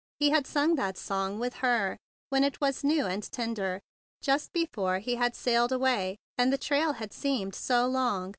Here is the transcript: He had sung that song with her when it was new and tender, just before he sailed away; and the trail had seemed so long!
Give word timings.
He 0.19 0.31
had 0.31 0.47
sung 0.47 0.73
that 0.77 0.97
song 0.97 1.37
with 1.37 1.53
her 1.61 1.95
when 2.29 2.43
it 2.43 2.59
was 2.59 2.83
new 2.83 3.05
and 3.05 3.21
tender, 3.31 3.79
just 4.23 4.51
before 4.51 4.97
he 4.97 5.15
sailed 5.33 5.71
away; 5.71 6.17
and 6.39 6.51
the 6.51 6.57
trail 6.57 6.93
had 6.93 7.13
seemed 7.13 7.53
so 7.53 7.85
long! 7.85 8.29